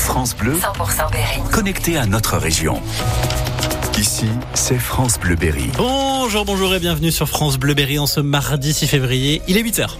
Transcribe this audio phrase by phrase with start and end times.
[0.00, 1.40] France Bleu, 100% Berry.
[1.52, 2.80] connecté à notre région.
[3.98, 5.70] Ici, c'est France Bleu Berry.
[5.76, 9.42] Bonjour, bonjour et bienvenue sur France Bleu Berry en ce mardi 6 février.
[9.46, 9.90] Il est 8h.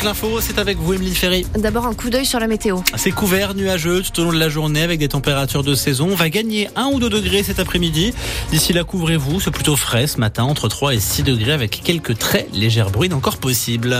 [0.00, 1.46] Toute l'info, c'est avec vous, Emeline Ferry.
[1.58, 2.78] D'abord un coup d'œil sur la météo.
[2.96, 6.08] C'est couvert, nuageux tout au long de la journée avec des températures de saison.
[6.10, 8.14] On va gagner 1 ou 2 degrés cet après-midi.
[8.50, 9.40] D'ici là, couvrez-vous.
[9.40, 13.12] C'est plutôt frais ce matin, entre 3 et 6 degrés avec quelques très légères bruines
[13.12, 13.94] encore possibles.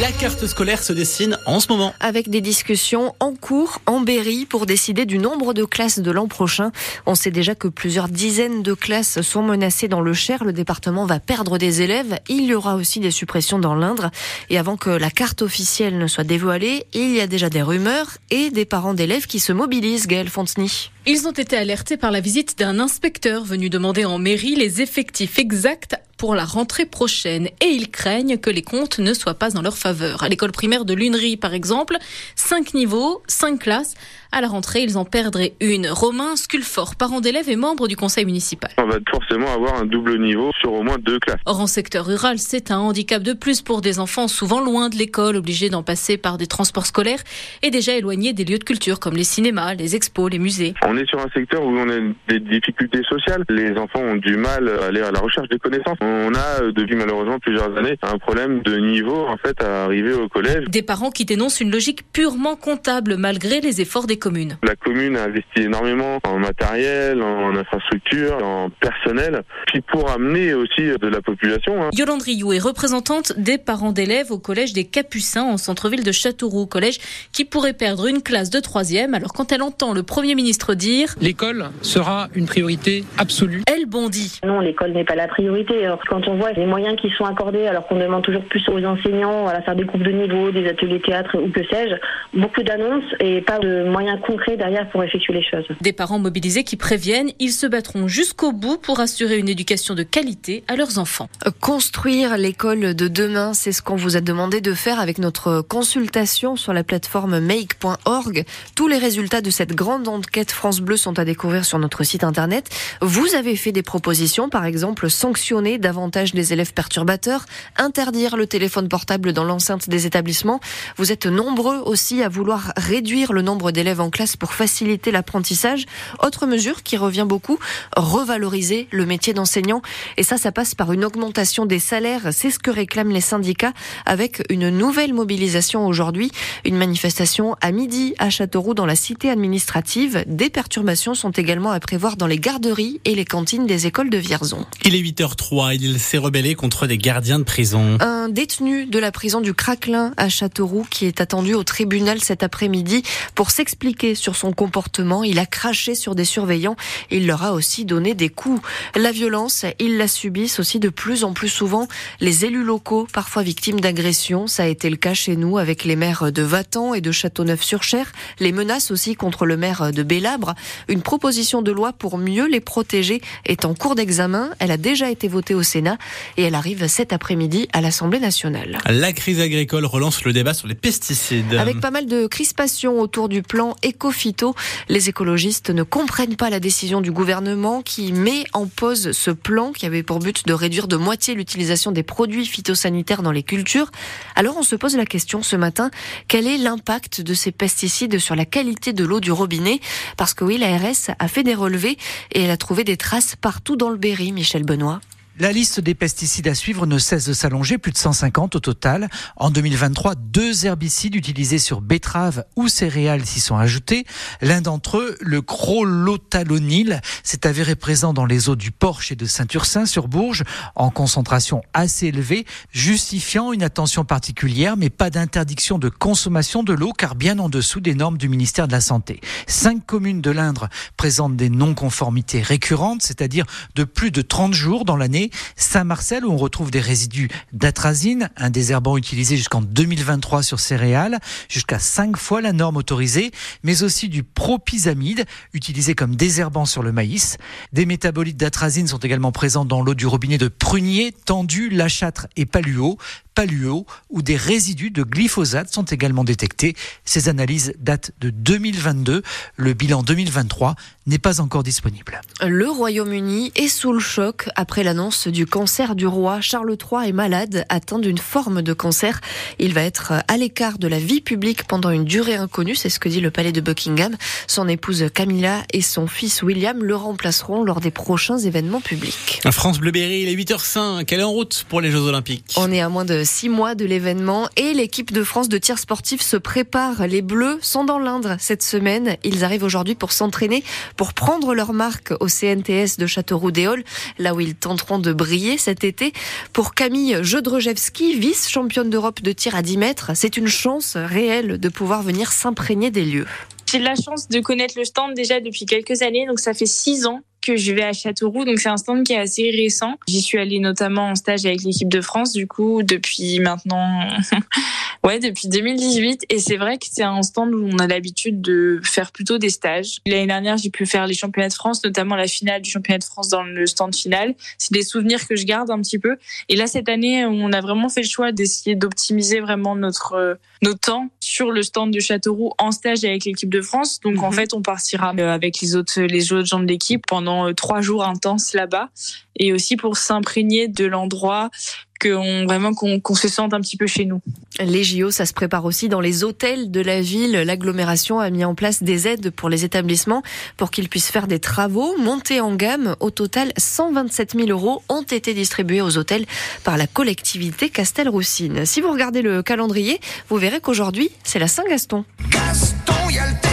[0.00, 1.94] La carte scolaire se dessine en ce moment.
[2.00, 6.28] Avec des discussions en cours en Berry pour décider du nombre de classes de l'an
[6.28, 6.70] prochain.
[7.06, 10.44] On sait déjà que plusieurs dizaines de classes sont menacées dans le Cher.
[10.44, 12.18] Le département va perdre des élèves.
[12.28, 14.10] Il y aura aussi des suppressions dans l'Indre.
[14.50, 18.18] Et avant que la carte officielle ne soit dévoilée, il y a déjà des rumeurs
[18.30, 20.68] et des parents d'élèves qui se mobilisent, Gaël Fontenay.
[21.08, 25.38] Ils ont été alertés par la visite d'un inspecteur venu demander en mairie les effectifs
[25.38, 29.62] exacts pour la rentrée prochaine et ils craignent que les comptes ne soient pas en
[29.62, 30.24] leur faveur.
[30.24, 31.96] À l'école primaire de Lunerie, par exemple,
[32.34, 33.94] cinq niveaux, cinq classes.
[34.32, 35.88] À la rentrée, ils en perdraient une.
[35.88, 38.70] Romain Sculfort, parent d'élèves et membre du conseil municipal.
[38.78, 41.40] On va forcément avoir un double niveau sur au moins deux classes.
[41.46, 44.96] Or, en secteur rural, c'est un handicap de plus pour des enfants souvent loin de
[44.96, 47.20] l'école, obligés d'en passer par des transports scolaires
[47.62, 50.74] et déjà éloignés des lieux de culture comme les cinémas, les expos, les musées.
[50.86, 53.44] On est sur un secteur où on a des difficultés sociales.
[53.48, 55.98] Les enfants ont du mal à aller à la recherche des connaissances.
[56.00, 60.12] On a, euh, depuis malheureusement plusieurs années, un problème de niveau en fait à arriver
[60.12, 60.64] au collège.
[60.68, 64.56] Des parents qui dénoncent une logique purement comptable malgré les efforts des communes.
[64.62, 70.82] La commune a investi énormément en matériel, en infrastructure, en personnel, puis pour amener aussi
[70.82, 71.82] de la population.
[71.84, 71.90] hein.
[71.92, 76.66] Yolande Rioux est représentante des parents d'élèves au collège des Capucins en centre-ville de Châteauroux,
[76.66, 76.98] collège
[77.32, 79.14] qui pourrait perdre une classe de troisième.
[79.14, 83.62] Alors quand elle entend le Premier ministre dire, L'école sera une priorité absolue.
[83.66, 84.40] elle bondit.
[84.44, 85.84] Non, l'école n'est pas la priorité.
[85.84, 88.82] Alors, quand on voit les moyens qui sont accordés, alors qu'on demande toujours plus aux
[88.84, 91.94] enseignants, voilà, faire des groupes de niveau, des ateliers théâtre ou que sais-je,
[92.38, 95.64] beaucoup d'annonces et pas de moyens concrets derrière pour effectuer les choses.
[95.80, 100.02] Des parents mobilisés qui préviennent, ils se battront jusqu'au bout pour assurer une éducation de
[100.02, 101.28] qualité à leurs enfants.
[101.60, 106.56] Construire l'école de demain, c'est ce qu'on vous a demandé de faire avec notre consultation
[106.56, 108.44] sur la plateforme make.org.
[108.74, 112.24] Tous les résultats de cette grande enquête France Bleu sont à découvrir sur notre site
[112.24, 112.68] internet.
[113.00, 117.46] Vous avez fait des propositions, par exemple sanctionner davantage les élèves perturbateurs,
[117.76, 120.60] interdire le téléphone portable dans l'enceinte des établissements.
[120.96, 125.86] Vous êtes nombreux aussi à vouloir réduire le nombre d'élèves en classe pour faciliter l'apprentissage.
[126.22, 127.58] Autre mesure qui revient beaucoup,
[127.96, 129.82] revaloriser le métier d'enseignant.
[130.16, 132.28] Et ça, ça passe par une augmentation des salaires.
[132.32, 133.72] C'est ce que réclament les syndicats
[134.04, 136.30] avec une nouvelle mobilisation aujourd'hui.
[136.64, 140.24] Une manifestation à midi à Châteauroux dans la cité administrative.
[140.26, 144.18] Des perturbations sont également à prévoir dans les garderies et les cantines des écoles de
[144.18, 144.66] Vierzon.
[144.84, 147.98] Il est 8h03 il s'est rebellé contre des gardiens de prison.
[148.00, 152.42] Un détenu de la prison du Craquelin à Châteauroux qui est attendu au tribunal cet
[152.42, 153.02] après-midi
[153.34, 155.22] pour s'expliquer sur son comportement.
[155.22, 156.76] Il a craché sur des surveillants.
[157.10, 158.60] Il leur a aussi donné des coups.
[158.94, 161.86] La violence, ils la subissent aussi de plus en plus souvent.
[162.20, 164.46] Les élus locaux, parfois victimes d'agressions.
[164.46, 168.12] Ça a été le cas chez nous avec les maires de Vatan et de Châteauneuf-sur-Cher.
[168.40, 170.54] Les menaces aussi contre le maire de Bélabre.
[170.88, 174.50] Une proposition de loi pour mieux les protéger est en cours d'examen.
[174.58, 175.98] Elle a déjà été votée au Sénat
[176.36, 178.78] et elle arrive cet après-midi à l'Assemblée nationale.
[178.88, 181.54] La crise agricole relance le débat sur les pesticides.
[181.54, 184.54] Avec pas mal de crispations autour du plan éco-phyto,
[184.88, 189.72] les écologistes ne comprennent pas la décision du gouvernement qui met en pause ce plan
[189.72, 193.90] qui avait pour but de réduire de moitié l'utilisation des produits phytosanitaires dans les cultures.
[194.34, 195.90] Alors on se pose la question ce matin,
[196.28, 199.80] quel est l'impact de ces pesticides sur la qualité de l'eau du robinet?
[200.16, 201.98] Parce que oui, l'ARS a fait des relevés
[202.32, 205.00] et elle a trouvé des traces partout dans le Berry, Michel Benoît.
[205.38, 209.10] La liste des pesticides à suivre ne cesse de s'allonger, plus de 150 au total.
[209.36, 214.06] En 2023, deux herbicides utilisés sur betteraves ou céréales s'y sont ajoutés.
[214.40, 219.26] L'un d'entre eux, le crolotalonil, s'est avéré présent dans les eaux du Porche et de
[219.26, 220.42] Saint-Ursin sur Bourges,
[220.74, 226.94] en concentration assez élevée, justifiant une attention particulière, mais pas d'interdiction de consommation de l'eau,
[226.94, 229.20] car bien en dessous des normes du ministère de la Santé.
[229.46, 233.44] Cinq communes de l'Indre présentent des non-conformités récurrentes, c'est-à-dire
[233.74, 235.25] de plus de 30 jours dans l'année.
[235.56, 241.18] Saint-Marcel, où on retrouve des résidus d'atrazine, un désherbant utilisé jusqu'en 2023 sur céréales,
[241.48, 243.30] jusqu'à 5 fois la norme autorisée,
[243.62, 247.38] mais aussi du propisamide, utilisé comme désherbant sur le maïs.
[247.72, 252.46] Des métabolites d'atrazine sont également présents dans l'eau du robinet de Prunier, Tendu, Lachâtre et
[252.46, 252.98] Paluot.
[253.36, 256.74] Paluo où des résidus de glyphosate sont également détectés.
[257.04, 259.22] Ces analyses datent de 2022.
[259.56, 260.74] Le bilan 2023
[261.06, 262.20] n'est pas encore disponible.
[262.44, 266.40] Le Royaume-Uni est sous le choc après l'annonce du cancer du roi.
[266.40, 269.20] Charles III est malade, atteint d'une forme de cancer.
[269.58, 272.98] Il va être à l'écart de la vie publique pendant une durée inconnue, c'est ce
[272.98, 274.16] que dit le palais de Buckingham.
[274.46, 279.40] Son épouse Camilla et son fils William le remplaceront lors des prochains événements publics.
[279.50, 282.54] France Bleu Berry, il est 8h05, elle est en route pour les Jeux Olympiques.
[282.56, 285.78] On est à moins de six mois de l'événement et l'équipe de France de tir
[285.78, 287.06] sportif se prépare.
[287.06, 289.16] Les Bleus sont dans l'Indre cette semaine.
[289.24, 290.64] Ils arrivent aujourd'hui pour s'entraîner,
[290.96, 293.84] pour prendre leur marque au CNTS de Châteauroux-Déol,
[294.18, 296.12] là où ils tenteront de briller cet été.
[296.54, 301.68] Pour Camille Jodrojewski, vice-championne d'Europe de tir à 10 mètres, c'est une chance réelle de
[301.68, 303.26] pouvoir venir s'imprégner des lieux.
[303.70, 307.04] J'ai la chance de connaître le stand déjà depuis quelques années, donc ça fait six
[307.06, 309.94] ans que je vais à Châteauroux, donc c'est un stand qui est assez récent.
[310.08, 314.08] J'y suis allée notamment en stage avec l'équipe de France, du coup, depuis maintenant,
[315.04, 316.26] ouais, depuis 2018.
[316.28, 319.50] Et c'est vrai que c'est un stand où on a l'habitude de faire plutôt des
[319.50, 319.98] stages.
[320.06, 323.04] L'année dernière, j'ai pu faire les championnats de France, notamment la finale du championnat de
[323.04, 324.34] France dans le stand final.
[324.58, 326.16] C'est des souvenirs que je garde un petit peu.
[326.48, 330.74] Et là, cette année, on a vraiment fait le choix d'essayer d'optimiser vraiment notre, nos
[330.74, 333.98] temps sur le stand de Châteauroux en stage avec l'équipe de France.
[333.98, 337.80] Donc, en fait, on partira avec les autres, les autres gens de l'équipe pendant trois
[337.80, 338.90] jours intenses là-bas
[339.34, 341.50] et aussi pour s'imprégner de l'endroit
[341.98, 344.20] qu'on vraiment qu'on se sente un petit peu chez nous.
[344.60, 347.32] Les JO, ça se prépare aussi dans les hôtels de la ville.
[347.32, 350.22] L'agglomération a mis en place des aides pour les établissements
[350.56, 352.96] pour qu'ils puissent faire des travaux, monter en gamme.
[353.00, 356.26] Au total, 127 000 euros ont été distribués aux hôtels
[356.64, 358.64] par la collectivité Castelroussine.
[358.64, 362.04] Si vous regardez le calendrier, vous verrez qu'aujourd'hui, c'est la Saint-Gaston.
[362.30, 363.45] Gaston, il y a le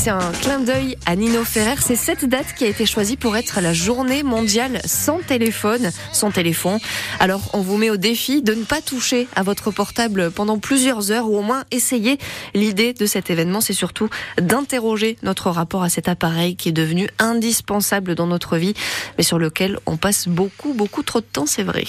[0.00, 1.74] c'est un clin d'œil à Nino Ferrer.
[1.78, 6.30] C'est cette date qui a été choisie pour être la journée mondiale sans téléphone, sans
[6.30, 6.78] téléphone.
[7.18, 11.10] Alors, on vous met au défi de ne pas toucher à votre portable pendant plusieurs
[11.12, 12.16] heures ou au moins essayer.
[12.54, 14.08] L'idée de cet événement, c'est surtout
[14.40, 18.72] d'interroger notre rapport à cet appareil qui est devenu indispensable dans notre vie,
[19.18, 21.84] mais sur lequel on passe beaucoup, beaucoup trop de temps, c'est vrai.